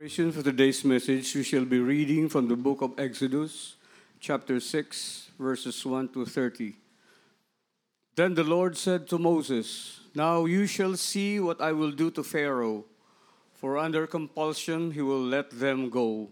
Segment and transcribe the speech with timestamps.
[0.00, 3.76] For today's message, we shall be reading from the book of Exodus,
[4.18, 6.74] chapter 6, verses 1 to 30.
[8.16, 12.22] Then the Lord said to Moses, Now you shall see what I will do to
[12.22, 12.86] Pharaoh,
[13.52, 16.30] for under compulsion he will let them go,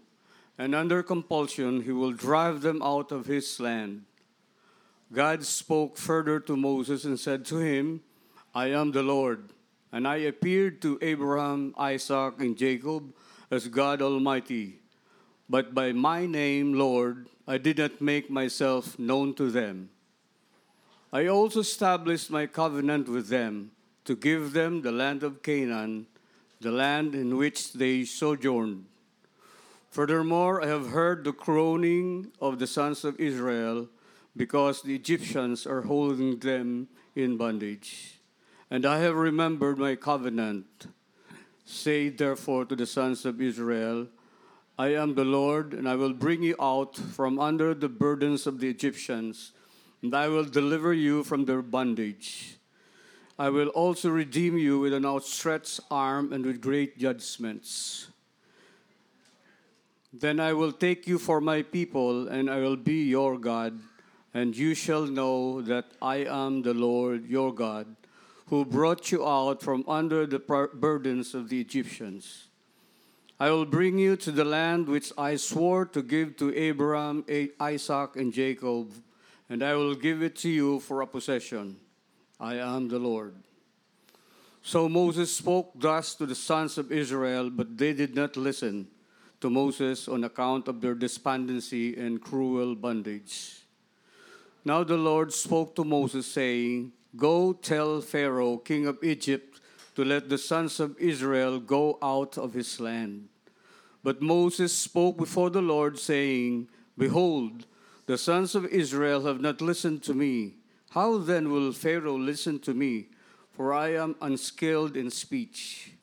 [0.57, 4.01] and under compulsion he will drive them out of his land.
[5.13, 8.01] God spoke further to Moses and said to him,
[8.55, 9.53] I am the Lord,
[9.91, 13.13] and I appeared to Abraham, Isaac, and Jacob
[13.51, 14.79] as God Almighty.
[15.49, 19.89] But by my name, Lord, I did not make myself known to them.
[21.11, 23.71] I also established my covenant with them
[24.05, 26.05] to give them the land of Canaan,
[26.61, 28.85] the land in which they sojourned.
[29.89, 33.87] Furthermore, I have heard the groaning of the sons of Israel
[34.37, 38.19] because the Egyptians are holding them in bondage.
[38.69, 40.87] And I have remembered my covenant.
[41.71, 44.07] Say therefore to the sons of Israel,
[44.79, 48.59] I am the Lord, and I will bring you out from under the burdens of
[48.59, 49.51] the Egyptians,
[50.01, 52.57] and I will deliver you from their bondage.
[53.37, 58.07] I will also redeem you with an outstretched arm and with great judgments.
[60.11, 63.79] Then I will take you for my people, and I will be your God,
[64.33, 67.95] and you shall know that I am the Lord your God,
[68.49, 72.47] who brought you out from under the burdens of the Egyptians.
[73.39, 77.23] I will bring you to the land which I swore to give to Abraham,
[77.59, 78.91] Isaac, and Jacob,
[79.49, 81.77] and I will give it to you for a possession.
[82.39, 83.35] I am the Lord.
[84.61, 88.87] So Moses spoke thus to the sons of Israel, but they did not listen
[89.41, 93.61] to Moses on account of their despondency and cruel bondage.
[94.65, 99.59] Now the Lord spoke to Moses, saying, Go tell Pharaoh, king of Egypt,
[99.95, 103.29] to let the sons of Israel go out of his land.
[104.03, 107.65] But Moses spoke before the Lord, saying, Behold,
[108.05, 110.55] the sons of Israel have not listened to me.
[110.91, 113.07] How then will Pharaoh listen to me?
[113.51, 115.93] For I am unskilled in speech.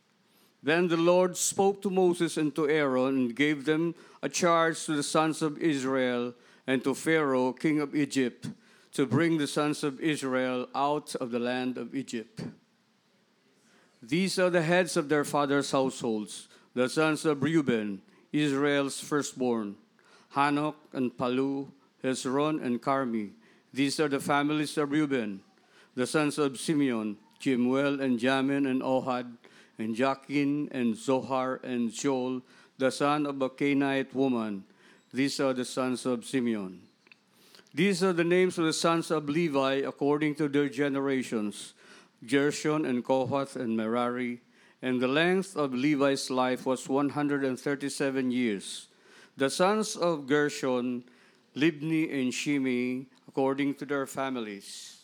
[0.63, 4.97] Then the Lord spoke to Moses and to Aaron and gave them a charge to
[4.97, 6.35] the sons of Israel
[6.67, 8.49] and to Pharaoh, king of Egypt,
[8.97, 12.41] to bring the sons of Israel out of the land of Egypt.
[14.03, 18.01] These are the heads of their fathers' households, the sons of Reuben,
[18.33, 19.77] Israel's firstborn,
[20.35, 21.69] Hanoch and Pallu,
[22.03, 23.33] Hezron and Carmi.
[23.71, 25.43] These are the families of Reuben,
[25.95, 29.31] the sons of Simeon, Jemuel and Jamin and Ohad,
[29.77, 32.41] and Jachin and Zohar and Joel,
[32.79, 34.65] the son of a Canaanite woman.
[35.13, 36.86] These are the sons of Simeon.
[37.77, 41.75] These are the names of the sons of Levi according to their generations
[42.27, 44.41] Gershon and Kohath and Merari.
[44.81, 48.89] And the length of Levi's life was 137 years.
[49.37, 51.05] The sons of Gershon,
[51.55, 55.03] Libni and Shimi, according to their families.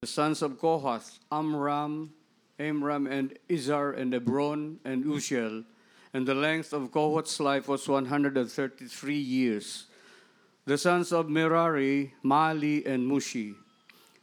[0.00, 2.14] The sons of Kohath, Amram,
[2.58, 5.66] Amram and Izhar and Hebron and Uzziel.
[6.14, 9.86] And the length of Kohath's life was 133 years.
[10.66, 13.54] The sons of Merari, Mahli and Mushi.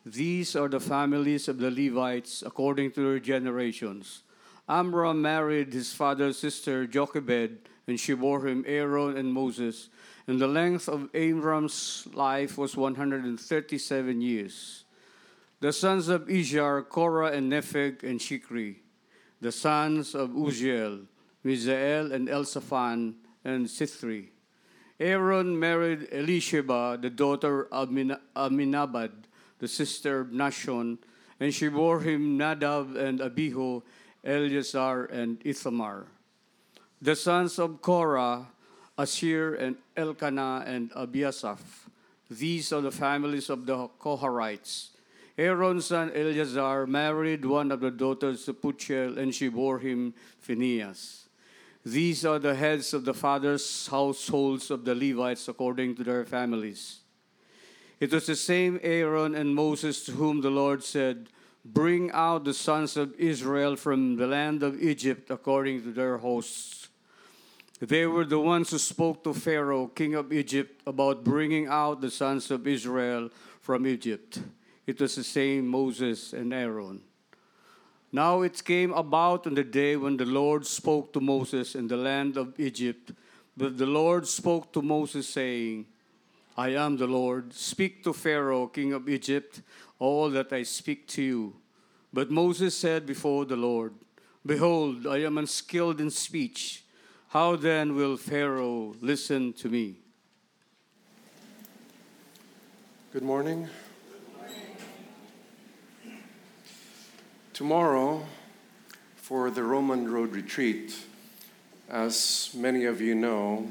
[0.05, 4.23] These are the families of the Levites according to their generations.
[4.67, 9.89] Amram married his father's sister Jochebed, and she bore him Aaron and Moses.
[10.27, 14.85] And the length of Amram's life was 137 years.
[15.59, 18.75] The sons of Izhar, Korah and Nepheg and Shikri.
[19.41, 21.07] The sons of Uzziel,
[21.43, 23.13] Mizael and Elzaphan
[23.43, 24.29] and Sithri.
[24.99, 29.11] Aaron married Elisheba, the daughter of Min- Aminabad,
[29.59, 30.97] the sister of Nahshon,
[31.39, 33.81] and she bore him Nadab and Abihu,
[34.25, 36.07] Eleazar and Ithamar.
[37.01, 38.47] The sons of Korah,
[38.97, 41.87] Asir and Elkanah and Abiasaph.
[42.29, 44.89] These are the families of the Koharites.
[45.37, 51.28] Aaron's son Eleazar married one of the daughters of Puchel, and she bore him Phinehas.
[51.85, 56.99] These are the heads of the fathers' households of the Levites according to their families.
[57.99, 61.29] It was the same Aaron and Moses to whom the Lord said,
[61.65, 66.87] Bring out the sons of Israel from the land of Egypt according to their hosts.
[67.79, 72.11] They were the ones who spoke to Pharaoh, king of Egypt, about bringing out the
[72.11, 73.29] sons of Israel
[73.61, 74.41] from Egypt.
[74.85, 77.01] It was the same Moses and Aaron.
[78.11, 81.97] Now it came about on the day when the Lord spoke to Moses in the
[81.97, 83.11] land of Egypt,
[83.55, 85.85] that the Lord spoke to Moses, saying,
[86.57, 87.53] I am the Lord.
[87.53, 89.61] Speak to Pharaoh, king of Egypt,
[89.99, 91.55] all that I speak to you.
[92.11, 93.93] But Moses said before the Lord,
[94.45, 96.83] Behold, I am unskilled in speech.
[97.29, 99.97] How then will Pharaoh listen to me?
[103.13, 103.69] Good morning.
[107.59, 108.25] Tomorrow,
[109.17, 110.95] for the Roman Road Retreat,
[111.89, 113.67] as many of you know,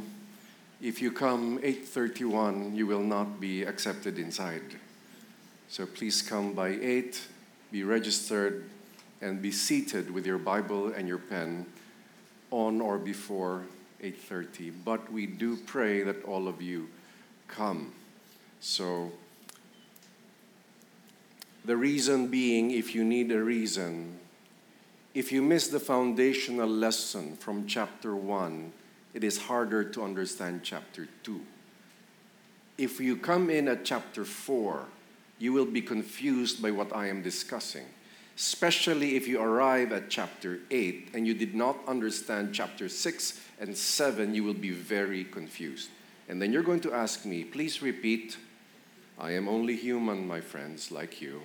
[0.82, 4.76] if you come 8:31, you will not be accepted inside.
[5.70, 7.29] So please come by 8,
[7.73, 8.69] be registered,
[9.23, 11.64] and be seated with your Bible and your pen
[12.50, 13.64] on or before
[14.02, 14.70] 8:30.
[14.85, 16.90] But we do pray that all of you
[17.46, 17.94] come.
[18.61, 19.12] So
[21.68, 24.18] the reason being, if you need a reason,
[25.12, 28.72] if you miss the foundational lesson from chapter 1,
[29.12, 31.38] it is harder to understand chapter 2.
[32.78, 34.86] If you come in at chapter 4,
[35.38, 37.84] you will be confused by what I am discussing.
[38.34, 43.76] Especially if you arrive at chapter 8 and you did not understand chapter 6 and
[43.76, 45.90] 7, you will be very confused.
[46.30, 48.38] And then you're going to ask me, please repeat.
[49.18, 51.42] I am only human, my friends, like you.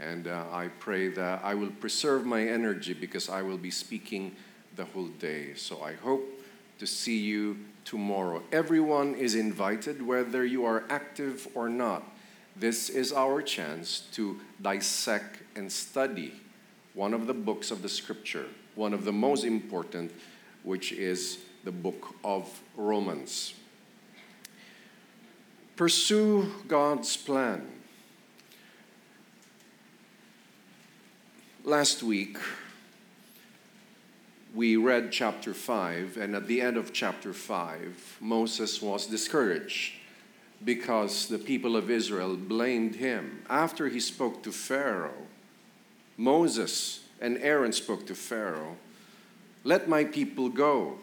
[0.00, 4.34] And uh, I pray that I will preserve my energy because I will be speaking
[4.76, 5.54] the whole day.
[5.54, 6.26] So I hope
[6.78, 8.42] to see you tomorrow.
[8.50, 12.02] Everyone is invited, whether you are active or not.
[12.56, 16.32] This is our chance to dissect and study
[16.94, 20.10] one of the books of the scripture, one of the most important,
[20.62, 23.54] which is the book of Romans.
[25.76, 27.66] Pursue God's plan.
[31.64, 32.38] Last week,
[34.54, 39.92] we read chapter 5, and at the end of chapter 5, Moses was discouraged
[40.64, 43.42] because the people of Israel blamed him.
[43.50, 45.26] After he spoke to Pharaoh,
[46.16, 48.76] Moses and Aaron spoke to Pharaoh,
[49.62, 50.96] Let my people go,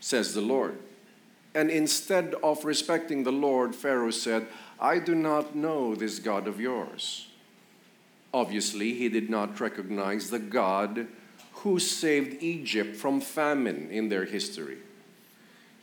[0.00, 0.76] says the Lord.
[1.54, 4.48] And instead of respecting the Lord, Pharaoh said,
[4.80, 7.28] I do not know this God of yours.
[8.34, 11.06] Obviously, he did not recognize the God
[11.62, 14.78] who saved Egypt from famine in their history.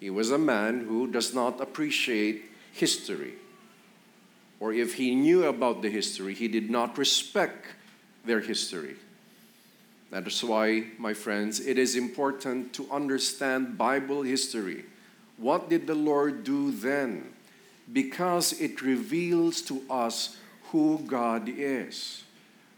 [0.01, 2.43] He was a man who does not appreciate
[2.73, 3.35] history.
[4.59, 7.67] Or if he knew about the history, he did not respect
[8.25, 8.97] their history.
[10.09, 14.83] That is why, my friends, it is important to understand Bible history.
[15.37, 17.31] What did the Lord do then?
[17.93, 20.35] Because it reveals to us
[20.71, 22.25] who God is.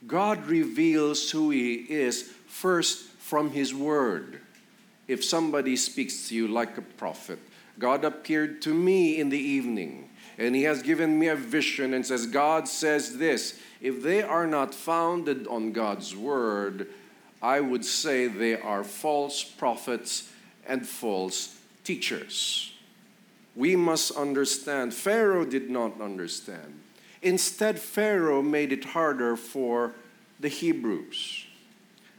[0.07, 4.41] God reveals who He is first from His Word.
[5.07, 7.39] If somebody speaks to you like a prophet,
[7.79, 12.05] God appeared to me in the evening and He has given me a vision and
[12.05, 13.59] says, God says this.
[13.81, 16.87] If they are not founded on God's Word,
[17.41, 20.31] I would say they are false prophets
[20.65, 22.73] and false teachers.
[23.55, 24.93] We must understand.
[24.93, 26.82] Pharaoh did not understand.
[27.23, 29.95] Instead, Pharaoh made it harder for
[30.41, 31.45] the Hebrews.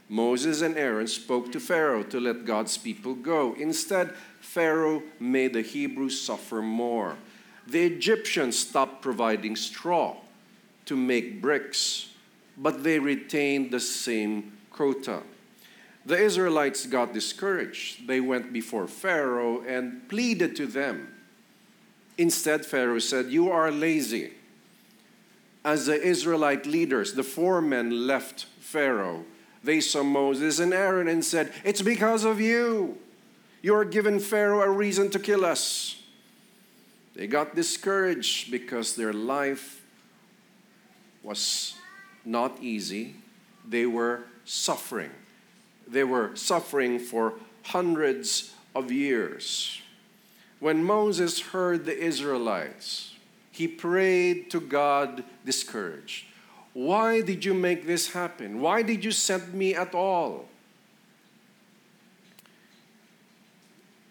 [0.09, 3.53] Moses and Aaron spoke to Pharaoh to let God's people go.
[3.53, 7.17] Instead, Pharaoh made the Hebrews suffer more.
[7.67, 10.17] The Egyptians stopped providing straw
[10.85, 12.09] to make bricks,
[12.57, 15.21] but they retained the same quota.
[16.03, 18.07] The Israelites got discouraged.
[18.07, 21.13] They went before Pharaoh and pleaded to them.
[22.17, 24.33] Instead, Pharaoh said, You are lazy
[25.65, 29.25] as the Israelite leaders, the four men left Pharaoh,
[29.63, 32.99] they saw Moses and Aaron and said, It's because of you.
[33.63, 36.03] You are giving Pharaoh a reason to kill us.
[37.15, 39.81] They got discouraged because their life
[41.23, 41.73] was
[42.23, 43.15] not easy.
[43.67, 45.09] They were suffering.
[45.87, 49.81] They were suffering for hundreds of years.
[50.59, 53.14] When Moses heard the Israelites,
[53.55, 56.25] he prayed to God discouraged.
[56.73, 58.59] Why did you make this happen?
[58.59, 60.49] Why did you send me at all?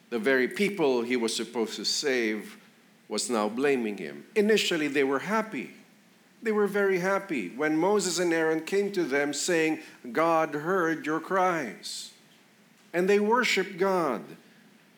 [0.08, 2.56] The very people he was supposed to save
[3.06, 4.24] was now blaming him.
[4.34, 5.72] Initially, they were happy.
[6.42, 11.20] They were very happy when Moses and Aaron came to them saying, God heard your
[11.20, 12.12] cries.
[12.94, 14.22] And they worshiped God.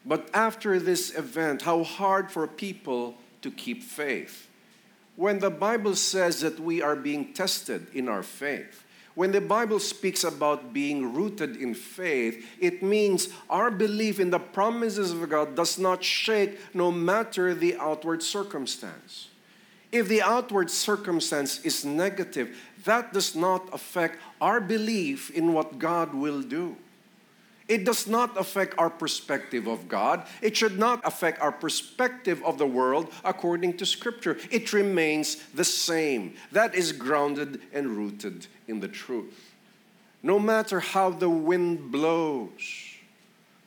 [0.04, 4.48] But after this event, how hard for people to keep faith.
[5.16, 9.80] When the Bible says that we are being tested in our faith, when the Bible
[9.80, 15.54] speaks about being rooted in faith, it means our belief in the promises of God
[15.54, 19.28] does not shake no matter the outward circumstance.
[19.90, 26.12] If the outward circumstance is negative, that does not affect our belief in what God
[26.12, 26.76] will do.
[27.68, 30.26] It does not affect our perspective of God.
[30.40, 34.38] It should not affect our perspective of the world according to Scripture.
[34.52, 36.34] It remains the same.
[36.52, 39.54] That is grounded and rooted in the truth.
[40.22, 42.94] No matter how the wind blows,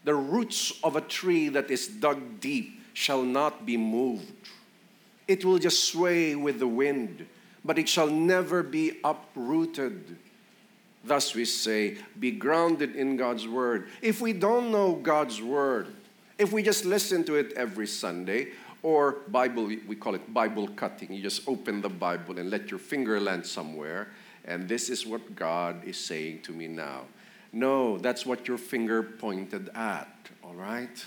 [0.05, 4.49] the roots of a tree that is dug deep shall not be moved.
[5.27, 7.27] It will just sway with the wind,
[7.63, 10.17] but it shall never be uprooted.
[11.03, 13.87] Thus we say, be grounded in God's Word.
[14.01, 15.87] If we don't know God's Word,
[16.37, 18.49] if we just listen to it every Sunday,
[18.81, 22.79] or Bible, we call it Bible cutting, you just open the Bible and let your
[22.79, 24.09] finger land somewhere,
[24.45, 27.01] and this is what God is saying to me now.
[27.51, 31.05] No, that's what your finger pointed at, all right?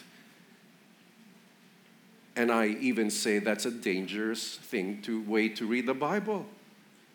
[2.35, 6.47] And I even say that's a dangerous thing to way to read the Bible.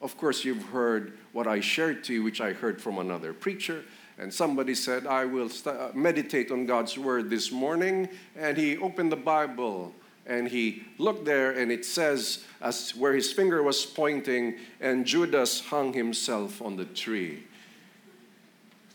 [0.01, 3.83] Of course, you've heard what I shared to you, which I heard from another preacher.
[4.19, 8.09] And somebody said, I will st- uh, meditate on God's word this morning.
[8.35, 9.93] And he opened the Bible
[10.27, 15.61] and he looked there, and it says, as where his finger was pointing, and Judas
[15.61, 17.45] hung himself on the tree.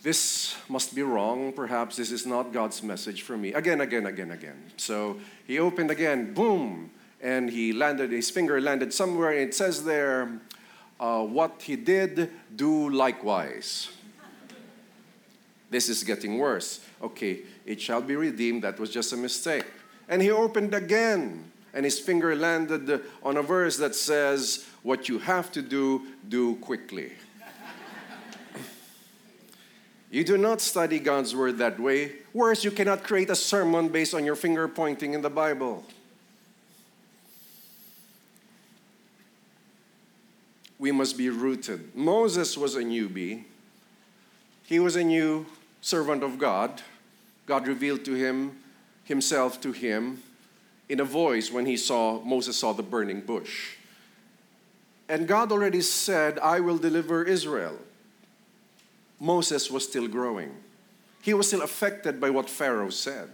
[0.02, 1.52] This must be wrong.
[1.54, 3.54] Perhaps this is not God's message for me.
[3.54, 4.62] Again, again, again, again.
[4.76, 6.90] So he opened again, boom,
[7.23, 10.38] and he landed, his finger landed somewhere, and it says there,
[11.02, 13.90] uh, what he did, do likewise.
[15.68, 16.80] This is getting worse.
[17.02, 18.62] Okay, it shall be redeemed.
[18.62, 19.66] That was just a mistake.
[20.09, 25.18] And he opened again, and his finger landed on a verse that says, What you
[25.18, 27.12] have to do, do quickly.
[30.11, 32.12] you do not study God's word that way.
[32.32, 35.85] Worse, you cannot create a sermon based on your finger pointing in the Bible.
[40.83, 41.95] We must be rooted.
[41.95, 43.45] Moses was a newbie,
[44.65, 45.47] he was a new
[45.81, 46.83] servant of God.
[47.47, 48.59] God revealed to him
[49.05, 50.25] himself to him
[50.89, 53.77] in a voice when he saw Moses saw the burning bush.
[55.09, 57.79] And God already said, I will deliver Israel.
[59.21, 60.53] Moses was still growing.
[61.23, 63.29] He was still affected by what Pharaoh said.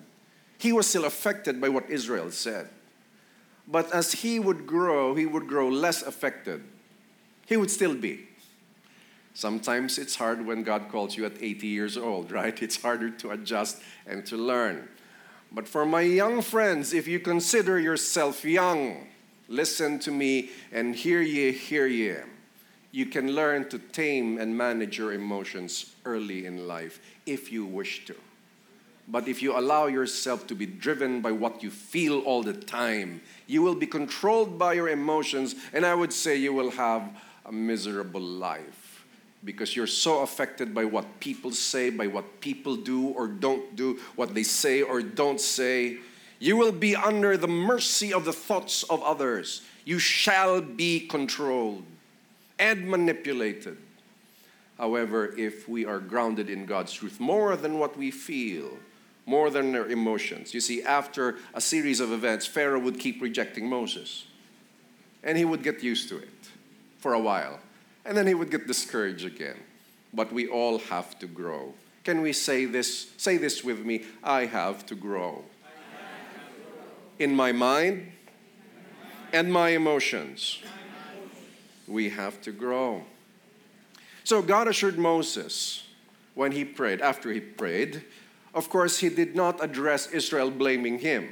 [0.58, 2.68] He was still affected by what Israel said.
[3.66, 6.62] But as he would grow, he would grow less affected
[7.48, 8.28] he would still be.
[9.32, 12.62] Sometimes it's hard when God calls you at 80 years old, right?
[12.62, 14.88] It's harder to adjust and to learn.
[15.50, 19.06] But for my young friends, if you consider yourself young,
[19.48, 22.16] listen to me and hear ye, hear ye.
[22.92, 28.04] You can learn to tame and manage your emotions early in life if you wish
[28.06, 28.14] to.
[29.10, 33.22] But if you allow yourself to be driven by what you feel all the time,
[33.46, 37.08] you will be controlled by your emotions, and I would say you will have
[37.48, 39.06] a miserable life
[39.44, 43.98] because you're so affected by what people say, by what people do or don't do,
[44.16, 45.98] what they say or don't say.
[46.38, 49.62] You will be under the mercy of the thoughts of others.
[49.84, 51.84] You shall be controlled
[52.58, 53.78] and manipulated.
[54.76, 58.70] However, if we are grounded in God's truth more than what we feel,
[59.24, 60.54] more than our emotions.
[60.54, 64.24] You see, after a series of events, Pharaoh would keep rejecting Moses.
[65.22, 66.37] And he would get used to it
[66.98, 67.58] for a while.
[68.04, 69.56] And then he would get discouraged again.
[70.12, 71.74] But we all have to grow.
[72.04, 73.10] Can we say this?
[73.16, 75.44] Say this with me I have to grow.
[77.18, 78.12] In my mind
[79.32, 80.62] and my emotions,
[81.86, 83.02] we have to grow.
[84.24, 85.84] So God assured Moses
[86.34, 88.04] when he prayed, after he prayed,
[88.54, 91.28] of course, he did not address Israel blaming him.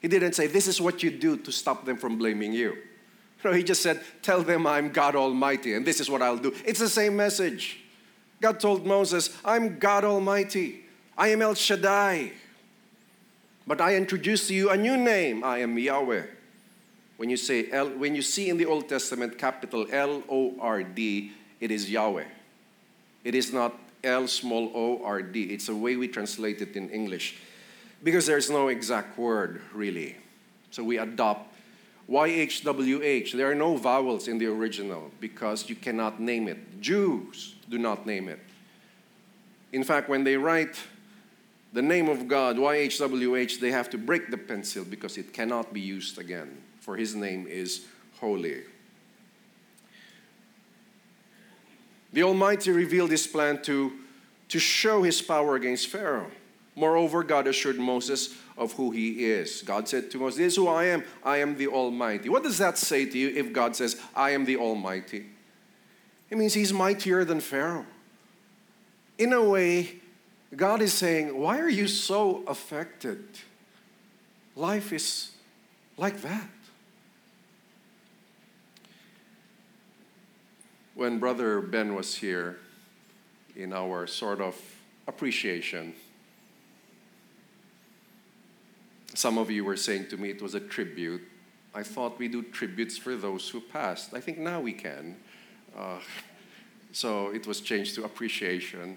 [0.00, 2.76] He didn't say, This is what you do to stop them from blaming you.
[3.44, 6.54] No, he just said, Tell them I'm God Almighty and this is what I'll do.
[6.64, 7.78] It's the same message.
[8.40, 10.84] God told Moses, I'm God Almighty.
[11.16, 12.32] I am El Shaddai.
[13.66, 15.44] But I introduce to you a new name.
[15.44, 16.22] I am Yahweh.
[17.16, 20.84] When you say L, when you see in the Old Testament capital L O R
[20.84, 22.24] D, it is Yahweh.
[23.24, 25.42] It is not L small o R D.
[25.42, 27.36] It's a way we translate it in English
[28.04, 30.16] because there's no exact word really.
[30.70, 31.52] So we adopt
[32.10, 33.32] YHWH.
[33.32, 36.80] There are no vowels in the original because you cannot name it.
[36.80, 38.40] Jews do not name it.
[39.72, 40.78] In fact, when they write
[41.72, 45.80] the name of God, YHWH, they have to break the pencil because it cannot be
[45.80, 47.84] used again, for his name is
[48.18, 48.62] holy.
[52.14, 53.92] The Almighty revealed his plan to,
[54.48, 56.30] to show his power against Pharaoh.
[56.74, 59.62] Moreover, God assured Moses of who he is.
[59.62, 61.04] God said to Moses, This is who I am.
[61.24, 62.28] I am the Almighty.
[62.28, 65.26] What does that say to you if God says, I am the Almighty?
[66.28, 67.86] It means he's mightier than Pharaoh.
[69.16, 69.96] In a way,
[70.54, 73.24] God is saying, Why are you so affected?
[74.56, 75.30] Life is
[75.96, 76.48] like that.
[80.94, 82.58] When Brother Ben was here
[83.54, 84.60] in our sort of
[85.06, 85.94] appreciation,
[89.18, 91.22] some of you were saying to me it was a tribute.
[91.74, 94.14] I thought we do tributes for those who passed.
[94.14, 95.16] I think now we can.
[95.76, 95.98] Uh,
[96.92, 98.96] so it was changed to appreciation.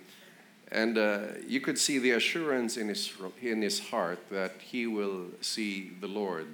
[0.71, 3.11] And uh, you could see the assurance in his,
[3.41, 6.45] in his heart that he will see the Lord.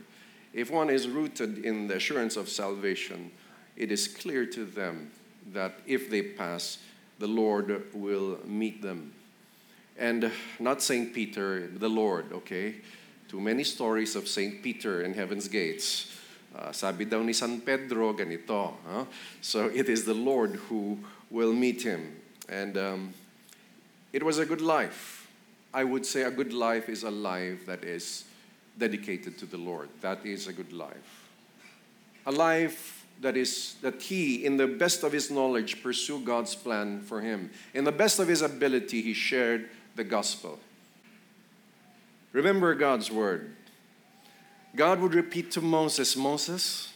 [0.54, 3.32] If one is rooted in the assurance of salvation,
[3.76, 5.12] it is clear to them
[5.52, 6.78] that if they pass,
[7.20, 9.12] the Lord will meet them.
[9.98, 11.14] And not St.
[11.14, 12.76] Peter, the Lord, okay?
[13.28, 14.64] Too many stories of St.
[14.64, 16.16] Peter in heaven's gates.
[16.56, 18.74] Uh, sabi daw ni San Pedro, ganito.
[18.88, 19.06] Huh?
[19.42, 20.98] So it is the Lord who
[21.30, 22.16] will meet him.
[22.48, 23.14] And um,
[24.14, 25.28] it was a good life.
[25.74, 28.24] I would say a good life is a life that is
[28.78, 29.90] dedicated to the Lord.
[30.02, 31.28] That is a good life.
[32.26, 37.02] A life that is that he in the best of his knowledge pursue God's plan
[37.02, 37.52] for him.
[37.74, 40.60] In the best of his ability he shared the gospel.
[42.38, 43.56] Remember God's word.
[44.76, 46.94] God would repeat to Moses, Moses,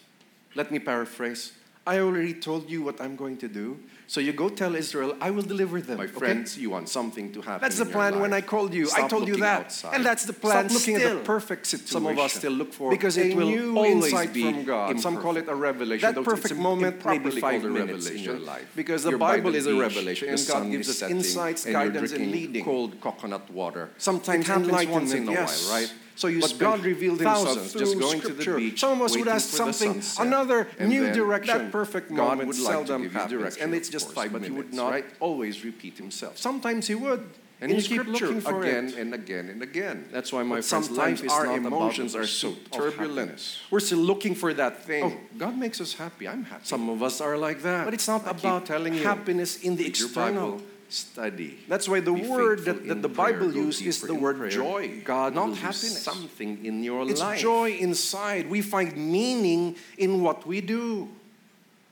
[0.53, 1.53] let me paraphrase.
[1.91, 3.67] I already told you what I'm going to do.
[4.07, 5.97] So you go tell Israel, I will deliver them.
[5.97, 6.61] My friends, okay?
[6.61, 7.61] you want something to happen.
[7.65, 8.85] That's the plan when I called you.
[8.85, 9.61] Stop I told you that.
[9.65, 9.93] Outside.
[9.95, 10.69] And that's the plan.
[10.69, 11.11] Stop looking still.
[11.11, 11.95] at the perfect situation.
[11.97, 14.91] Some of us still look for because it will new always insight be from God.
[14.91, 15.03] Imperfect.
[15.03, 16.15] Some call it a revelation.
[16.15, 18.67] That perfect moment, maybe five minutes in your life.
[18.81, 22.63] Because the Bible, is a revelation, and God gives us insights, guidance, and leading.
[22.63, 23.83] Cold coconut water.
[23.97, 25.91] Sometimes enlightens in a while, right?
[26.15, 28.43] So you but God revealed Himself just going scripture.
[28.43, 28.79] to the beach.
[28.79, 31.57] Some of us would ask something, another new direction.
[31.57, 34.55] That perfect God moment would seldom like happens, and it's just five but minutes.
[34.55, 35.05] He would not right?
[35.19, 36.37] always repeat Himself.
[36.37, 37.27] Sometimes He would.
[37.61, 38.97] And in you keep looking for again it.
[38.97, 40.09] and again and again.
[40.11, 43.59] That's why my but friends, sometimes our emotions are so turbulent.
[43.69, 45.03] We're still looking for that thing.
[45.03, 46.27] Oh, God makes us happy.
[46.27, 46.65] I'm happy.
[46.65, 47.85] Some of us are like that.
[47.85, 50.59] But it's not I about telling you happiness in the external
[50.93, 51.59] study.
[51.67, 54.49] That's why the word that, that the Bible uses is the word prayer.
[54.49, 55.01] joy.
[55.03, 56.01] God not happiness.
[56.01, 57.33] Something in your it's life.
[57.33, 58.49] It's joy inside.
[58.49, 61.09] We find meaning in what we do.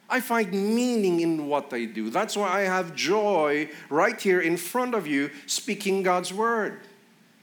[0.10, 2.10] I find meaning in what I do.
[2.10, 6.80] That's why I have joy right here in front of you speaking God's word.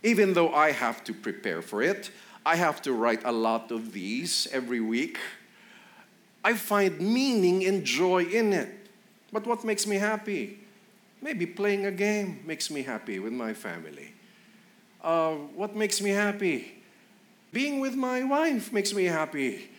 [0.02, 2.10] Even though I have to prepare for it,
[2.44, 5.18] I have to write a lot of these every week.
[6.44, 8.68] I find meaning and joy in it.
[9.32, 10.60] But what makes me happy?
[11.22, 14.12] Maybe playing a game makes me happy with my family.
[15.02, 16.82] Uh, what makes me happy?
[17.52, 19.70] Being with my wife makes me happy.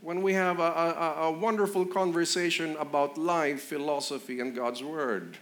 [0.00, 5.38] When we have a, a, a wonderful conversation about life, philosophy, and God's Word,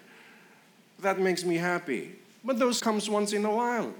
[1.00, 2.16] that makes me happy.
[2.44, 3.92] But those comes once in a while.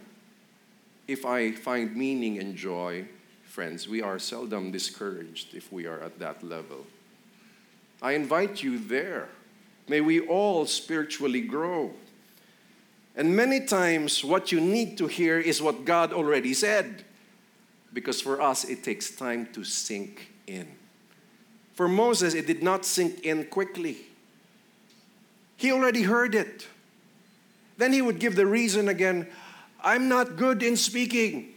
[1.09, 3.07] If I find meaning and joy,
[3.45, 6.87] friends, we are seldom discouraged if we are at that level.
[8.01, 9.29] I invite you there.
[9.89, 11.93] May we all spiritually grow.
[13.15, 17.05] And many times, what you need to hear is what God already said.
[17.93, 20.67] Because for us, it takes time to sink in.
[21.75, 23.99] For Moses, it did not sink in quickly.
[25.57, 26.67] He already heard it.
[27.77, 29.27] Then he would give the reason again
[29.85, 31.55] I'm not good in speaking.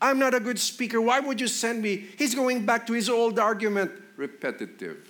[0.00, 1.00] I'm not a good speaker.
[1.00, 2.06] Why would you send me?
[2.16, 5.07] He's going back to his old argument repetitive.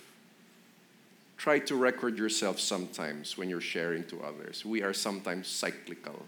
[1.38, 4.64] Try to record yourself sometimes when you're sharing to others.
[4.64, 6.26] We are sometimes cyclical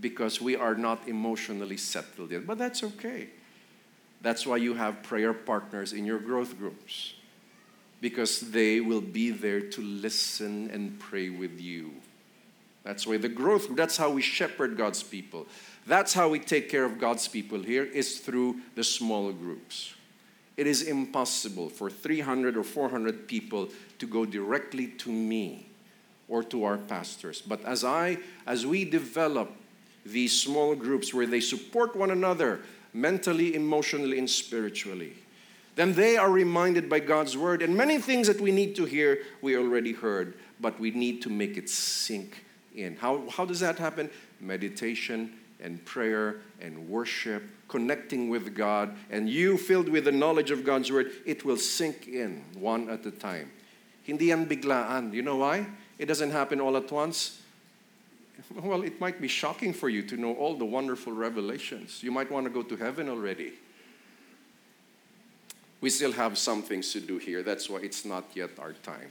[0.00, 3.28] because we are not emotionally settled yet, but that's okay.
[4.22, 7.14] That's why you have prayer partners in your growth groups
[8.00, 11.92] because they will be there to listen and pray with you.
[12.84, 15.46] That's why the growth, that's how we shepherd God's people.
[15.86, 19.94] That's how we take care of God's people here is through the small groups.
[20.58, 23.68] It is impossible for 300 or 400 people
[24.00, 25.68] to go directly to me
[26.26, 27.40] or to our pastors.
[27.40, 29.52] But as I as we develop
[30.04, 32.58] these small groups where they support one another
[32.92, 35.12] mentally, emotionally and spiritually,
[35.76, 39.22] then they are reminded by God's word and many things that we need to hear
[39.40, 42.44] we already heard, but we need to make it sink
[42.74, 42.96] in.
[42.96, 44.10] How how does that happen?
[44.40, 50.64] Meditation and prayer and worship, connecting with God, and you filled with the knowledge of
[50.64, 53.50] God's word, it will sink in one at a time.
[54.02, 55.12] Hindi yan biglaan.
[55.12, 55.66] You know why?
[55.98, 57.42] It doesn't happen all at once.
[58.54, 62.04] Well, it might be shocking for you to know all the wonderful revelations.
[62.04, 63.52] You might want to go to heaven already.
[65.80, 67.42] We still have some things to do here.
[67.42, 69.10] That's why it's not yet our time.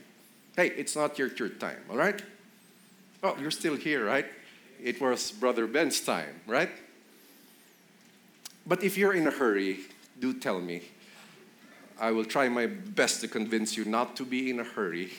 [0.56, 2.20] Hey, it's not yet your time, all right?
[3.22, 4.26] Oh, you're still here, right?
[4.82, 6.70] It was Brother Ben's time, right?
[8.68, 9.80] But if you're in a hurry,
[10.20, 10.82] do tell me.
[11.98, 15.10] I will try my best to convince you not to be in a hurry.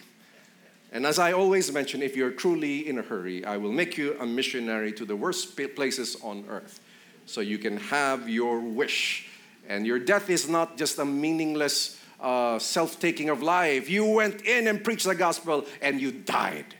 [0.92, 4.16] And as I always mention, if you're truly in a hurry, I will make you
[4.20, 6.80] a missionary to the worst places on earth
[7.26, 9.28] so you can have your wish.
[9.68, 13.90] And your death is not just a meaningless uh, self taking of life.
[13.90, 16.76] You went in and preached the gospel and you died.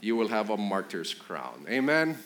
[0.00, 1.64] You will have a martyr's crown.
[1.68, 2.18] Amen?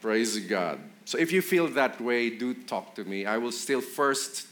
[0.00, 0.80] Praise God.
[1.04, 3.26] So if you feel that way, do talk to me.
[3.26, 4.46] I will still first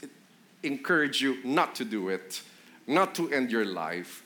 [0.61, 2.41] encourage you not to do it,
[2.87, 4.23] not to end your life.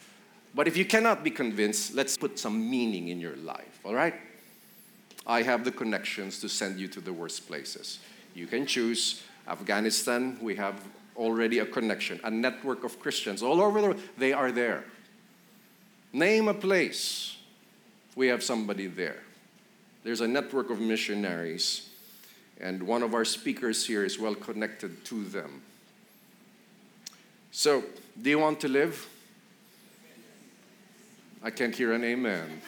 [0.54, 4.16] But if you cannot be convinced, let's put some meaning in your life, all right?
[5.26, 8.00] I have the connections to send you to the worst places.
[8.34, 10.76] You can choose Afghanistan, we have
[11.16, 14.02] already a connection, a network of Christians all over the world.
[14.18, 14.86] They are there.
[16.14, 17.38] Name a place,
[18.16, 19.24] we have somebody there.
[20.04, 21.87] There's a network of missionaries
[22.60, 25.62] and one of our speakers here is well connected to them.
[27.52, 27.84] So,
[28.22, 29.08] do you want to live?
[31.44, 32.62] I can't hear an amen.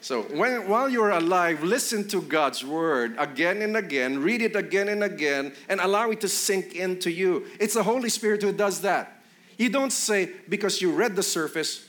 [0.00, 4.88] so, when, while you're alive, listen to God's word again and again, read it again
[4.88, 7.46] and again, and allow it to sink into you.
[7.58, 9.22] It's the Holy Spirit who does that.
[9.56, 11.86] You don't say, because you read the surface,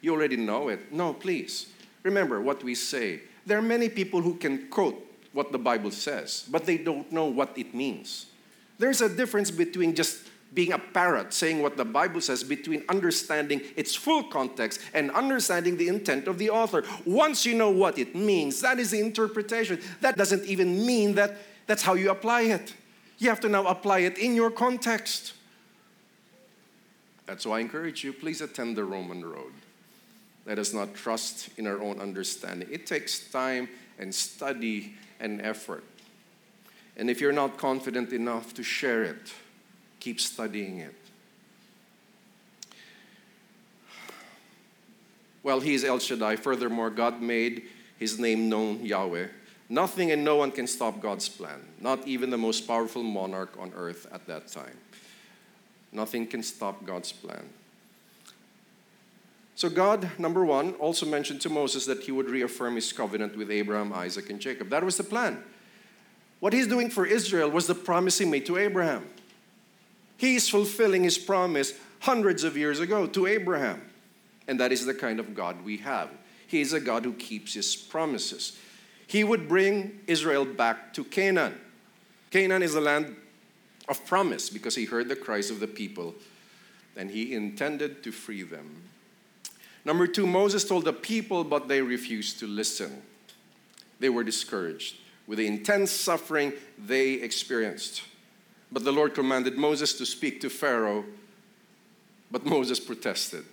[0.00, 0.92] you already know it.
[0.92, 1.66] No, please.
[2.02, 3.20] Remember what we say.
[3.44, 7.26] There are many people who can quote what the Bible says, but they don't know
[7.26, 8.26] what it means.
[8.78, 13.60] There's a difference between just being a parrot saying what the Bible says, between understanding
[13.76, 16.84] its full context and understanding the intent of the author.
[17.04, 19.80] Once you know what it means, that is the interpretation.
[20.00, 21.36] That doesn't even mean that
[21.66, 22.74] that's how you apply it.
[23.18, 25.34] You have to now apply it in your context.
[27.26, 29.52] That's why I encourage you please attend the Roman road.
[30.46, 32.68] Let us not trust in our own understanding.
[32.72, 35.84] It takes time and study and effort.
[36.96, 39.32] And if you're not confident enough to share it,
[40.00, 40.94] keep studying it.
[45.42, 46.36] Well, He is El Shaddai.
[46.36, 47.64] Furthermore, God made
[47.98, 49.28] His name known, Yahweh.
[49.68, 53.72] Nothing and no one can stop God's plan, not even the most powerful monarch on
[53.76, 54.76] earth at that time.
[55.92, 57.48] Nothing can stop God's plan.
[59.58, 63.50] So, God, number one, also mentioned to Moses that he would reaffirm his covenant with
[63.50, 64.68] Abraham, Isaac, and Jacob.
[64.68, 65.42] That was the plan.
[66.38, 69.04] What he's doing for Israel was the promise he made to Abraham.
[70.16, 73.82] He's fulfilling his promise hundreds of years ago to Abraham.
[74.46, 76.08] And that is the kind of God we have.
[76.46, 78.56] He is a God who keeps his promises.
[79.08, 81.60] He would bring Israel back to Canaan.
[82.30, 83.16] Canaan is the land
[83.88, 86.14] of promise because he heard the cries of the people
[86.96, 88.84] and he intended to free them.
[89.88, 93.00] Number two, Moses told the people, but they refused to listen.
[93.98, 94.96] They were discouraged
[95.26, 98.02] with the intense suffering they experienced.
[98.70, 101.06] But the Lord commanded Moses to speak to Pharaoh,
[102.30, 103.46] but Moses protested.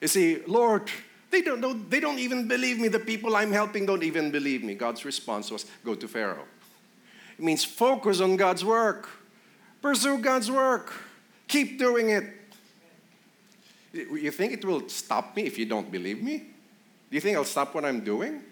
[0.00, 0.92] You see, Lord,
[1.32, 2.86] they don't, know, they don't even believe me.
[2.86, 4.76] The people I'm helping don't even believe me.
[4.76, 6.46] God's response was go to Pharaoh.
[7.36, 9.08] It means focus on God's work,
[9.82, 10.92] pursue God's work,
[11.48, 12.37] keep doing it.
[13.92, 16.38] You think it will stop me if you don't believe me?
[16.38, 18.42] Do you think I'll stop what I'm doing?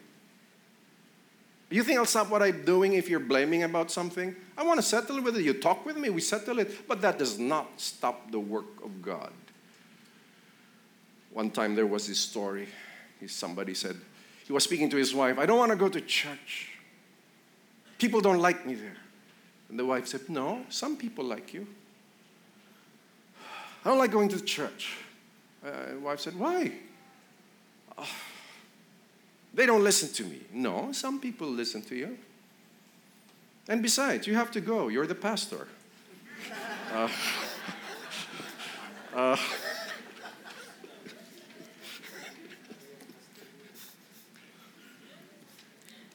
[1.69, 4.35] Do you think I'll stop what I'm doing if you're blaming about something?
[4.57, 5.43] I want to settle with it.
[5.43, 6.87] You talk with me, we settle it.
[6.87, 9.33] But that does not stop the work of God.
[11.33, 12.69] One time there was this story.
[13.27, 13.97] Somebody said,
[14.47, 16.71] he was speaking to his wife, I don't want to go to church.
[17.99, 18.97] People don't like me there.
[19.69, 21.67] And the wife said, No, some people like you.
[23.85, 24.97] I don't like going to church.
[25.67, 26.71] Uh, wife said, Why?
[27.99, 28.09] Oh,
[29.53, 30.43] they don't listen to me.
[30.53, 32.17] No, some people listen to you.
[33.69, 34.89] And besides, you have to go.
[34.89, 35.69] You're the pastor.
[36.93, 37.09] Uh,
[39.13, 39.37] uh,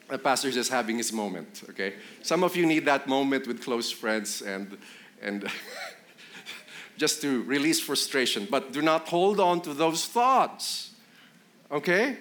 [0.10, 1.96] the pastor is just having his moment, okay?
[2.24, 4.78] Some of you need that moment with close friends and,
[5.22, 5.52] and
[7.02, 10.92] just to release frustration, but do not hold on to those thoughts.
[11.72, 12.16] Okay?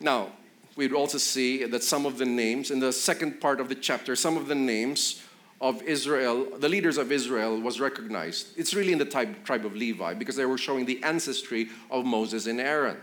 [0.00, 0.30] Now,
[0.74, 4.16] we'd also see that some of the names, in the second part of the chapter,
[4.16, 5.22] some of the names
[5.60, 8.58] of Israel, the leaders of Israel, was recognized.
[8.58, 12.06] It's really in the tribe, tribe of Levi because they were showing the ancestry of
[12.06, 12.96] Moses and Aaron.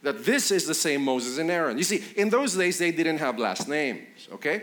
[0.00, 1.76] That this is the same Moses and Aaron.
[1.76, 4.62] You see, in those days they didn't have last names, okay?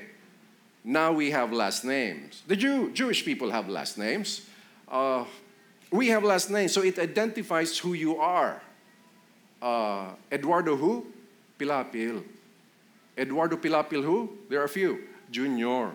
[0.88, 2.43] Now we have last names.
[2.47, 4.47] The Jew, Jewish people have last names.
[4.88, 5.26] Uh,
[5.91, 8.62] we have last names, so it identifies who you are.
[9.62, 11.06] Uh, Eduardo who?
[11.60, 12.23] Pilapil.
[13.17, 14.38] Eduardo Pilapil who?
[14.47, 15.10] There are a few.
[15.30, 15.91] Junior.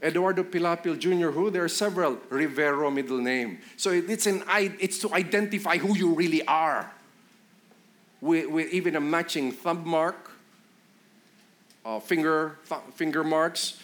[0.00, 1.30] Eduardo Pilapil Jr.
[1.30, 1.50] who?
[1.50, 2.16] There are several.
[2.28, 3.58] Rivero middle name.
[3.76, 4.44] So it's, an,
[4.78, 6.92] it's to identify who you really are.
[8.20, 10.29] With, with even a matching thumb mark,
[11.84, 13.78] uh, finger, th- finger marks.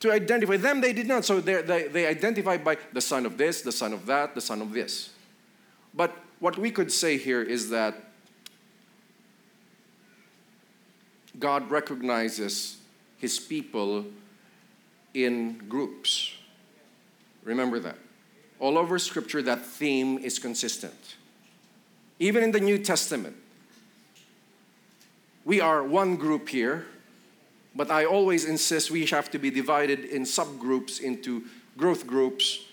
[0.00, 1.24] To identify them, they did not.
[1.24, 4.60] So they, they identified by the son of this, the son of that, the son
[4.60, 5.10] of this.
[5.94, 7.94] But what we could say here is that
[11.38, 12.78] God recognizes
[13.18, 14.06] his people
[15.14, 16.32] in groups.
[17.44, 17.96] Remember that.
[18.58, 21.16] All over Scripture, that theme is consistent.
[22.18, 23.36] Even in the New Testament,
[25.44, 26.86] we are one group here,
[27.74, 31.44] but I always insist we have to be divided in subgroups into
[31.76, 32.66] growth groups,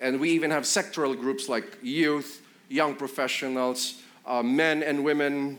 [0.00, 5.58] and we even have sectoral groups like youth, young professionals, uh, men and women,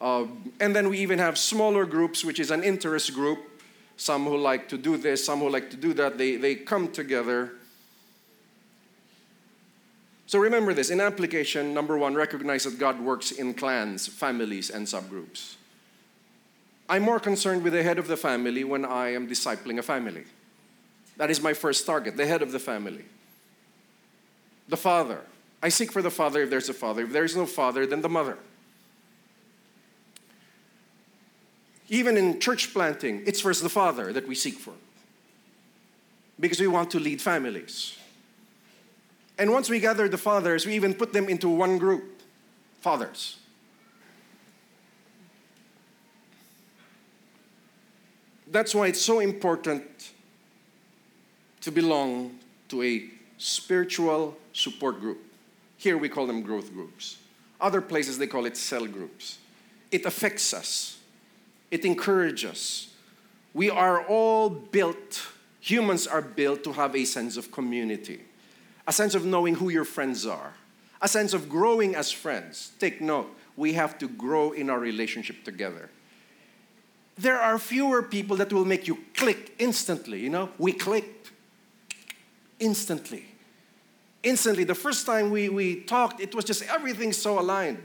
[0.00, 0.26] uh,
[0.60, 3.54] and then we even have smaller groups, which is an interest group
[3.96, 6.18] some who like to do this, some who like to do that.
[6.18, 7.52] They, they come together.
[10.26, 14.86] So remember this in application, number one, recognize that God works in clans, families, and
[14.86, 15.56] subgroups.
[16.88, 20.24] I'm more concerned with the head of the family when I am discipling a family.
[21.16, 23.04] That is my first target, the head of the family.
[24.68, 25.20] The father.
[25.62, 27.04] I seek for the father if there's a father.
[27.04, 28.36] If there is no father, then the mother.
[31.88, 34.74] Even in church planting, it's first the father that we seek for.
[36.38, 37.96] Because we want to lead families.
[39.38, 42.20] And once we gather the fathers, we even put them into one group
[42.80, 43.38] fathers.
[48.54, 50.12] That's why it's so important
[51.60, 52.38] to belong
[52.68, 53.04] to a
[53.36, 55.18] spiritual support group.
[55.76, 57.18] Here we call them growth groups.
[57.60, 59.38] Other places they call it cell groups.
[59.90, 60.98] It affects us
[61.72, 62.50] it encourages.
[62.50, 62.88] Us.
[63.54, 65.26] We are all built,
[65.58, 68.20] humans are built to have a sense of community,
[68.86, 70.54] a sense of knowing who your friends are,
[71.02, 72.70] a sense of growing as friends.
[72.78, 75.90] Take note, we have to grow in our relationship together.
[77.16, 80.50] There are fewer people that will make you click instantly, you know?
[80.58, 81.30] We clicked
[82.58, 83.26] instantly.
[84.22, 84.64] Instantly.
[84.64, 87.82] The first time we, we talked, it was just everything so aligned.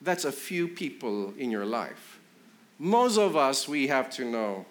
[0.00, 2.20] That's a few people in your life.
[2.78, 4.66] Most of us, we have to know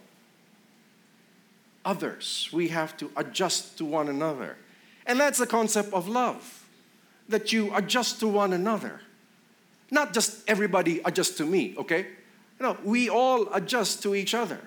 [1.86, 2.50] others.
[2.52, 4.58] We have to adjust to one another.
[5.06, 6.66] And that's the concept of love
[7.30, 9.02] that you adjust to one another.
[9.90, 12.08] Not just everybody adjust to me, okay?
[12.62, 14.60] No, we all adjust to each other.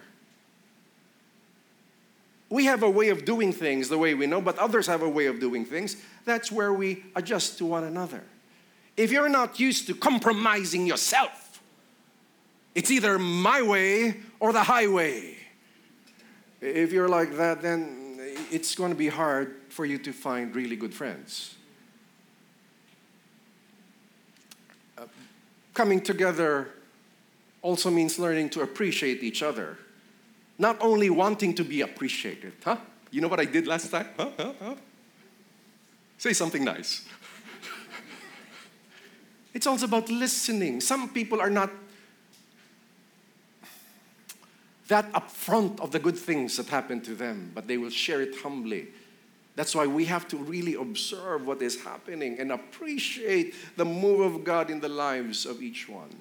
[2.50, 5.09] We have a way of doing things the way we know, but others have a
[5.09, 5.96] way of doing things.
[6.24, 8.24] That's where we adjust to one another.
[8.96, 11.62] If you're not used to compromising yourself,
[12.74, 15.37] it's either my way or the highway.
[16.61, 18.18] If you're like that, then
[18.50, 21.54] it's going to be hard for you to find really good friends.
[24.98, 25.07] Uh,
[25.74, 26.68] coming together
[27.64, 29.79] also means learning to appreciate each other,
[30.59, 32.53] not only wanting to be appreciated.
[32.62, 32.77] Huh?
[33.11, 34.07] You know what I did last time?
[34.18, 34.29] Huh?
[34.37, 34.53] Huh?
[34.61, 34.74] Huh?
[36.18, 37.07] Say something nice.
[39.55, 40.83] it's also about listening.
[40.83, 41.70] Some people are not
[44.88, 48.37] that upfront of the good things that happen to them, but they will share it
[48.42, 48.88] humbly.
[49.57, 54.44] That's why we have to really observe what is happening and appreciate the move of
[54.44, 56.14] God in the lives of each one.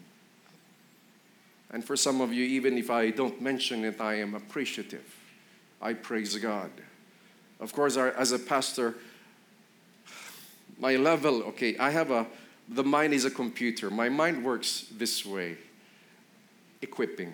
[1.73, 5.03] And for some of you, even if I don't mention it, I am appreciative.
[5.81, 6.71] I praise God.
[7.59, 8.95] Of course, as a pastor,
[10.79, 12.27] my level, okay, I have a,
[12.69, 13.89] the mind is a computer.
[13.89, 15.57] My mind works this way
[16.81, 17.33] equipping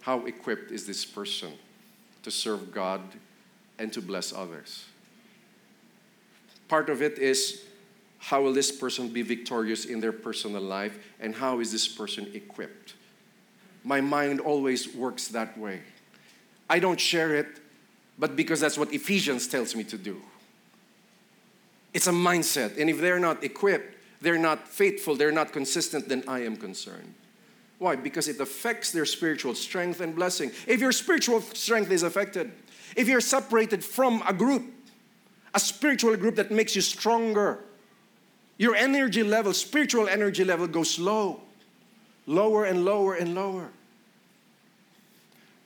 [0.00, 1.52] how equipped is this person
[2.22, 3.02] to serve God
[3.78, 4.86] and to bless others?
[6.66, 7.64] Part of it is
[8.18, 12.26] how will this person be victorious in their personal life and how is this person
[12.32, 12.94] equipped?
[13.84, 15.80] My mind always works that way.
[16.68, 17.46] I don't share it,
[18.18, 20.20] but because that's what Ephesians tells me to do.
[21.94, 26.24] It's a mindset, and if they're not equipped, they're not faithful, they're not consistent, then
[26.28, 27.14] I am concerned.
[27.78, 27.96] Why?
[27.96, 30.50] Because it affects their spiritual strength and blessing.
[30.66, 32.50] If your spiritual strength is affected,
[32.96, 34.64] if you're separated from a group,
[35.54, 37.64] a spiritual group that makes you stronger,
[38.58, 41.40] your energy level, spiritual energy level goes low,
[42.28, 43.70] lower and lower and lower.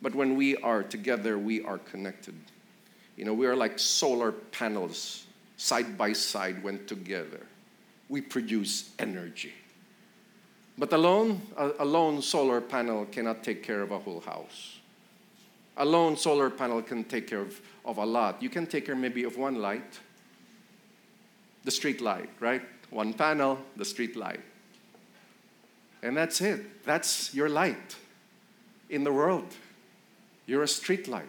[0.01, 2.35] But when we are together, we are connected.
[3.17, 7.41] You know, we are like solar panels, side by side, when together.
[8.09, 9.53] We produce energy.
[10.79, 14.79] But alone, a, lone solar panel cannot take care of a whole house.
[15.77, 18.43] A lone solar panel can take care of, of a lot.
[18.43, 20.01] You can take care maybe of one light,
[21.65, 22.63] the street light, right?
[22.91, 24.41] One panel, the street light.
[26.03, 26.85] And that's it.
[26.85, 27.97] That's your light
[28.91, 29.55] in the world.
[30.47, 31.29] You're a street light.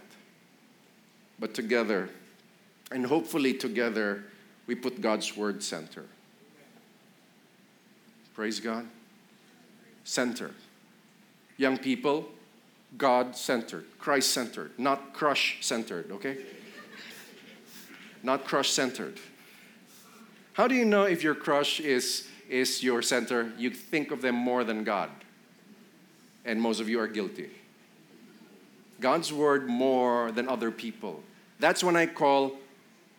[1.39, 2.09] But together,
[2.91, 4.23] and hopefully together,
[4.67, 6.05] we put God's word center.
[8.33, 8.87] Praise God.
[10.03, 10.51] Center.
[11.57, 12.27] Young people,
[12.97, 16.37] God centered, Christ centered, not crush centered, okay?
[18.23, 19.19] not crush centered.
[20.53, 23.51] How do you know if your crush is, is your center?
[23.57, 25.09] You think of them more than God.
[26.45, 27.49] And most of you are guilty.
[28.99, 31.23] God's word more than other people.
[31.59, 32.57] That's when I call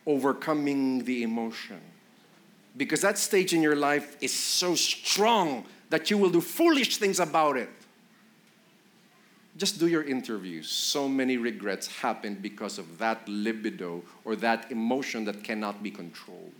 [0.05, 1.79] overcoming the emotion.
[2.77, 7.19] Because that stage in your life is so strong that you will do foolish things
[7.19, 7.69] about it.
[9.57, 10.69] Just do your interviews.
[10.69, 16.51] So many regrets happen because of that libido or that emotion that cannot be controlled.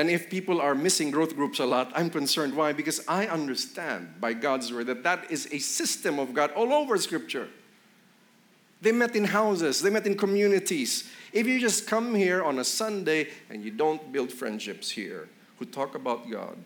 [0.00, 2.56] And if people are missing growth groups a lot, I'm concerned.
[2.56, 2.72] Why?
[2.72, 6.96] Because I understand by God's word that that is a system of God all over
[6.96, 7.48] Scripture.
[8.80, 11.10] They met in houses, they met in communities.
[11.34, 15.66] If you just come here on a Sunday and you don't build friendships here who
[15.66, 16.56] talk about God,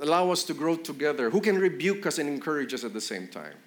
[0.00, 3.28] allow us to grow together, who can rebuke us and encourage us at the same
[3.28, 3.58] time.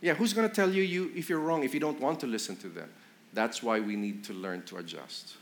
[0.00, 2.28] Yeah, who's going to tell you, you if you're wrong if you don't want to
[2.28, 2.90] listen to them?
[3.32, 5.34] That's why we need to learn to adjust.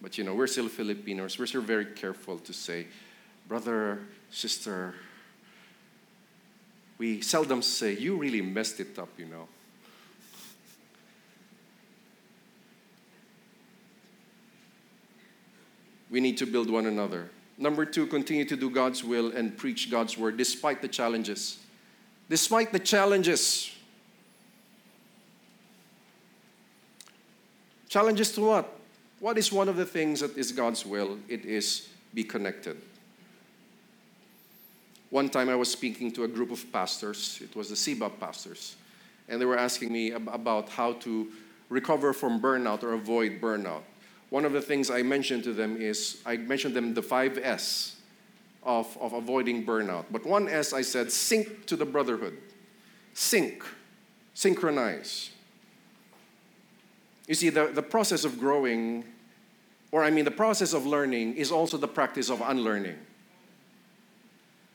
[0.00, 1.38] But you know, we're still Filipinos.
[1.38, 2.86] We're still very careful to say,
[3.46, 4.94] brother, sister.
[6.98, 9.48] We seldom say, you really messed it up, you know.
[16.10, 17.30] We need to build one another.
[17.56, 21.58] Number two, continue to do God's will and preach God's word despite the challenges.
[22.28, 23.70] Despite the challenges.
[27.88, 28.79] Challenges to what?
[29.20, 31.18] What is one of the things that is God's will?
[31.28, 32.76] It is be connected.
[35.10, 38.76] One time I was speaking to a group of pastors, it was the CBAP pastors,
[39.28, 41.28] and they were asking me about how to
[41.68, 43.82] recover from burnout or avoid burnout.
[44.30, 47.96] One of the things I mentioned to them is I mentioned them the five S
[48.62, 50.04] of, of avoiding burnout.
[50.10, 52.38] But one S I said, sync to the brotherhood.
[53.12, 53.64] Sync,
[54.34, 55.30] synchronize.
[57.30, 59.04] You see, the, the process of growing,
[59.92, 62.98] or I mean, the process of learning is also the practice of unlearning.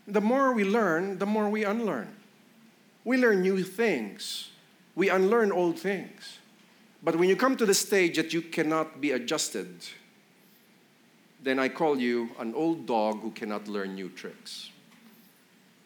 [0.08, 2.15] The more we learn, the more we unlearn.
[3.04, 4.52] We learn new things,
[4.96, 6.38] we unlearn old things.
[7.04, 9.76] But when you come to the stage that you cannot be adjusted,
[11.44, 14.70] then I call you an old dog who cannot learn new tricks.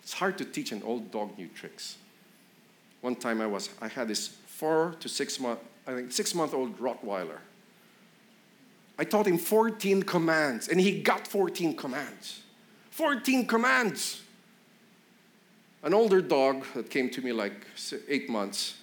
[0.03, 1.97] It's hard to teach an old dog new tricks.
[3.01, 6.53] One time I was, I had this four to six month, I think, six month
[6.53, 7.39] old Rottweiler.
[8.99, 12.43] I taught him 14 commands, and he got 14 commands.
[12.91, 14.21] 14 commands.
[15.81, 17.65] An older dog that came to me like
[18.07, 18.77] eight months,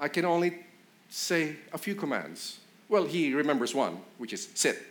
[0.00, 0.60] I can only
[1.10, 2.60] say a few commands.
[2.88, 4.82] Well, he remembers one, which is sit.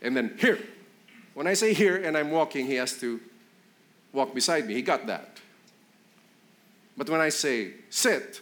[0.00, 0.60] and then here.
[1.34, 3.20] When I say here and I'm walking, he has to
[4.14, 4.72] walk beside me.
[4.72, 5.40] He got that.
[6.96, 8.40] But when I say sit,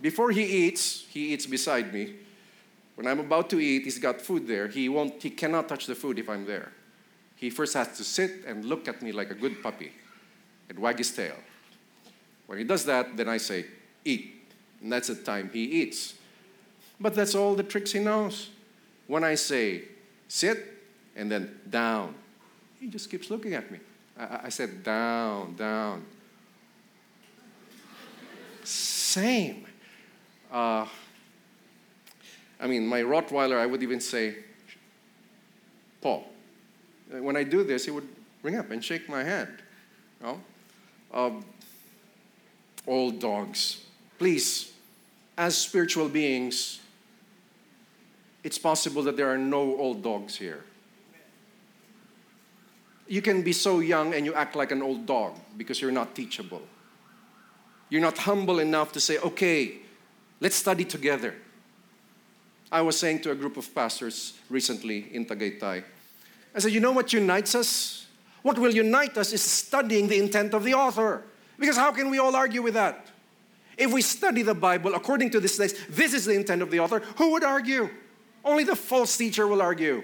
[0.00, 2.14] before he eats, he eats beside me.
[2.94, 4.68] When I'm about to eat, he's got food there.
[4.68, 6.72] He won't he cannot touch the food if I'm there.
[7.36, 9.92] He first has to sit and look at me like a good puppy
[10.68, 11.36] and wag his tail.
[12.46, 13.64] When he does that, then I say,
[14.04, 14.34] eat.
[14.82, 16.14] And that's the time he eats.
[17.00, 18.50] But that's all the tricks he knows.
[19.06, 19.84] When I say
[20.28, 20.58] sit
[21.16, 22.14] and then down,
[22.78, 23.78] he just keeps looking at me.
[24.18, 26.04] I, I said down, down.
[28.64, 29.66] Same.
[30.50, 30.86] Uh,
[32.60, 34.36] I mean, my Rottweiler, I would even say,
[36.00, 36.24] Paul.
[37.10, 38.08] When I do this, he would
[38.42, 39.50] ring up and shake my hand.
[40.20, 40.40] You know?
[41.12, 41.30] uh,
[42.86, 43.84] old dogs.
[44.18, 44.72] Please,
[45.36, 46.80] as spiritual beings,
[48.44, 50.64] it's possible that there are no old dogs here.
[53.08, 56.14] You can be so young and you act like an old dog because you're not
[56.14, 56.62] teachable.
[57.88, 59.78] You're not humble enough to say, okay,
[60.40, 61.34] let's study together.
[62.72, 65.82] I was saying to a group of pastors recently in Tagaytay,
[66.54, 68.06] I said, you know what unites us?
[68.42, 71.22] What will unite us is studying the intent of the author.
[71.58, 73.06] Because how can we all argue with that?
[73.76, 76.80] If we study the Bible according to this text, this is the intent of the
[76.80, 77.90] author, who would argue?
[78.44, 80.02] Only the false teacher will argue.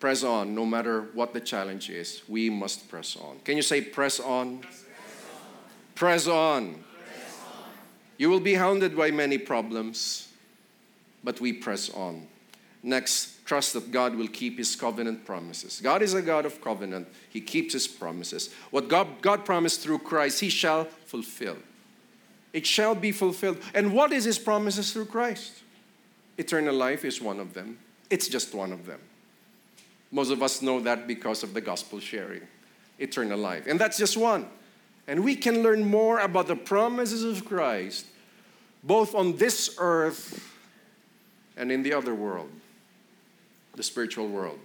[0.00, 3.38] Press on, no matter what the challenge is, we must press on.
[3.44, 4.58] Can you say, press on?
[4.58, 4.83] Press on.
[5.94, 6.82] Press on.
[8.16, 10.28] You will be hounded by many problems,
[11.22, 12.28] but we press on.
[12.82, 15.80] Next, trust that God will keep his covenant promises.
[15.82, 18.50] God is a God of covenant, he keeps his promises.
[18.70, 21.56] What God, God promised through Christ, he shall fulfill.
[22.52, 23.58] It shall be fulfilled.
[23.74, 25.62] And what is his promises through Christ?
[26.38, 27.78] Eternal life is one of them.
[28.10, 29.00] It's just one of them.
[30.12, 32.42] Most of us know that because of the gospel sharing.
[33.00, 33.66] Eternal life.
[33.66, 34.48] And that's just one.
[35.06, 38.06] And we can learn more about the promises of Christ
[38.84, 40.52] both on this earth
[41.56, 42.50] and in the other world,
[43.74, 44.58] the spiritual world.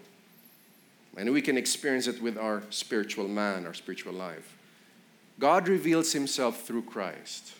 [1.17, 4.57] And we can experience it with our spiritual man, our spiritual life.
[5.39, 7.53] God reveals himself through Christ.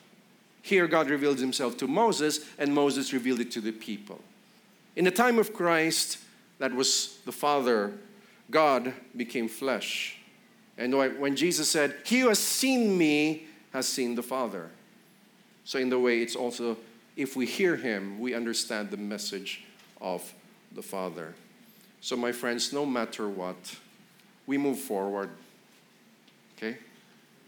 [0.62, 4.20] Here, God revealed himself to Moses, and Moses revealed it to the people.
[4.98, 6.20] In the time of Christ,
[6.60, 7.94] that was the Father,
[8.52, 10.19] God became flesh
[10.80, 14.72] and when Jesus said, He who has seen me has seen the Father.
[15.66, 16.78] So, in the way, it's also,
[17.18, 19.66] if we hear Him, we understand the message
[20.00, 20.34] of
[20.74, 21.36] the Father.
[22.00, 23.76] So, my friends, no matter what,
[24.48, 25.30] we move forward.
[26.58, 26.78] Okay?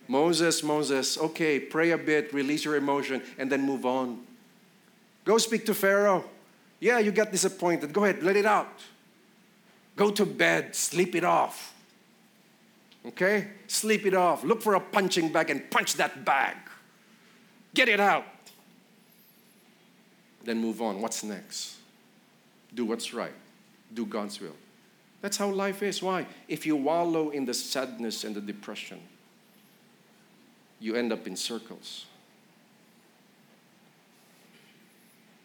[0.09, 4.19] Moses, Moses, okay, pray a bit, release your emotion, and then move on.
[5.23, 6.25] Go speak to Pharaoh.
[6.81, 7.93] Yeah, you got disappointed.
[7.93, 8.81] Go ahead, let it out.
[9.95, 11.73] Go to bed, sleep it off.
[13.05, 13.47] Okay?
[13.67, 14.43] Sleep it off.
[14.43, 16.57] Look for a punching bag and punch that bag.
[17.73, 18.25] Get it out.
[20.43, 21.01] Then move on.
[21.01, 21.77] What's next?
[22.73, 23.33] Do what's right.
[23.93, 24.55] Do God's will.
[25.21, 26.01] That's how life is.
[26.01, 26.25] Why?
[26.47, 28.99] If you wallow in the sadness and the depression,
[30.79, 32.05] you end up in circles.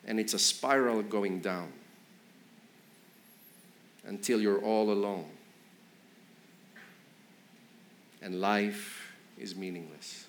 [0.06, 1.72] And it's a spiral going down
[4.06, 5.35] until you're all alone
[8.26, 10.26] and life is meaningless.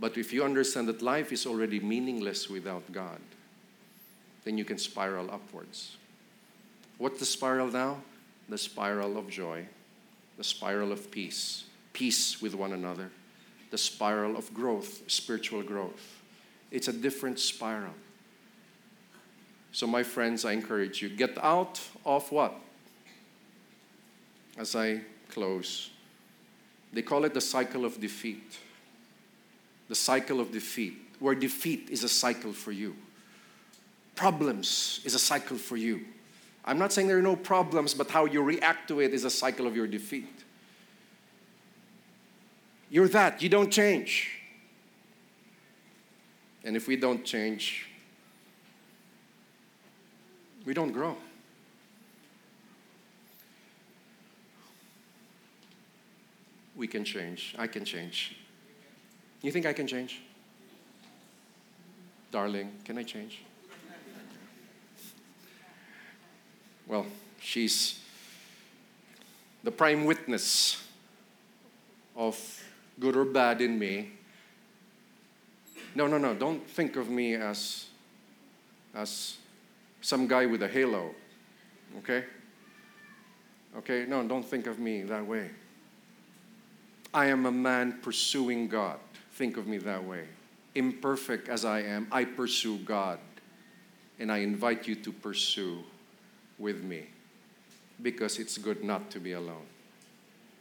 [0.00, 3.20] But if you understand that life is already meaningless without God,
[4.44, 5.96] then you can spiral upwards.
[6.98, 7.98] What's the spiral now?
[8.48, 9.66] The spiral of joy,
[10.38, 13.12] the spiral of peace, peace with one another,
[13.70, 16.20] the spiral of growth, spiritual growth.
[16.72, 17.94] It's a different spiral.
[19.70, 22.54] So, my friends, I encourage you get out of what?
[24.56, 25.90] As I close.
[26.92, 28.58] They call it the cycle of defeat.
[29.88, 32.96] The cycle of defeat, where defeat is a cycle for you.
[34.14, 36.00] Problems is a cycle for you.
[36.64, 39.30] I'm not saying there are no problems, but how you react to it is a
[39.30, 40.26] cycle of your defeat.
[42.90, 44.30] You're that, you don't change.
[46.64, 47.88] And if we don't change,
[50.64, 51.16] we don't grow.
[56.76, 57.54] We can change.
[57.58, 58.36] I can change.
[59.42, 60.20] You think I can change?
[62.30, 63.42] Darling, can I change?
[66.86, 67.06] Well,
[67.40, 68.00] she's
[69.64, 70.84] the prime witness
[72.14, 72.38] of
[73.00, 74.12] good or bad in me.
[75.94, 77.86] No, no, no, don't think of me as,
[78.94, 79.38] as
[80.00, 81.14] some guy with a halo,
[81.98, 82.24] okay?
[83.78, 85.50] Okay, no, don't think of me that way.
[87.16, 88.98] I am a man pursuing God.
[89.32, 90.24] Think of me that way.
[90.74, 93.18] Imperfect as I am, I pursue God.
[94.18, 95.82] And I invite you to pursue
[96.58, 97.06] with me
[98.02, 99.64] because it's good not to be alone.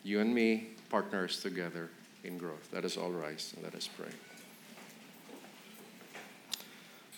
[0.04, 1.90] You and me, partners together
[2.24, 2.70] in growth.
[2.72, 4.14] Let us all rise and let us pray.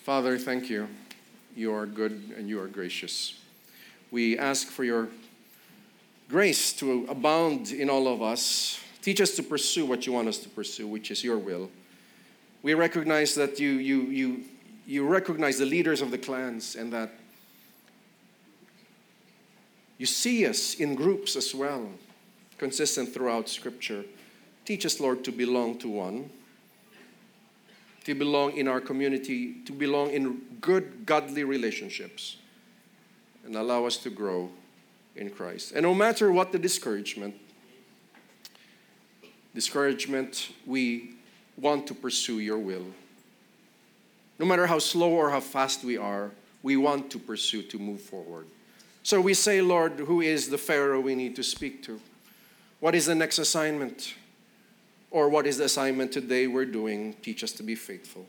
[0.03, 0.87] Father, thank you.
[1.55, 3.39] You are good and you are gracious.
[4.09, 5.09] We ask for your
[6.27, 10.37] grace to abound in all of us Teach us to pursue what you want us
[10.39, 11.69] to pursue, which is your will.
[12.63, 14.43] We recognize that you, you, you,
[14.85, 17.11] you recognize the leaders of the clans and that
[19.97, 21.89] you see us in groups as well,
[22.57, 24.03] consistent throughout Scripture.
[24.65, 26.29] Teach us, Lord, to belong to one
[28.07, 32.37] to belong in our community, to belong in good, godly relationships,
[33.43, 34.49] and allow us to grow
[35.17, 35.73] in Christ.
[35.73, 37.35] And no matter what the discouragement,
[39.57, 41.15] discouragement, we
[41.57, 42.85] want to pursue your will.
[44.37, 46.29] No matter how slow or how fast we are,
[46.61, 48.45] we want to pursue to move forward.
[49.01, 51.99] So we say, Lord, who is the Pharaoh we need to speak to?
[52.81, 54.13] What is the next assignment?
[55.09, 57.15] Or what is the assignment today we're doing?
[57.23, 58.27] Teach us to be faithful,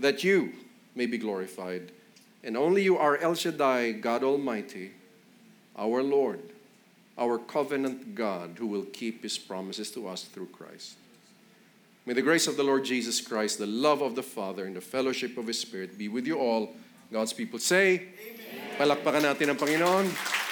[0.00, 0.52] that you
[0.96, 1.92] may be glorified.
[2.42, 4.90] And only you are El Shaddai, God Almighty,
[5.78, 6.40] our Lord,
[7.20, 10.96] our covenant God, who will keep his promises to us through Christ.
[12.06, 14.80] May the grace of the Lord Jesus Christ, the love of the Father, and the
[14.80, 16.74] fellowship of his Spirit be with you all.
[17.12, 18.08] God's people say,
[18.80, 20.49] Palakpakan natin ang Panginoon.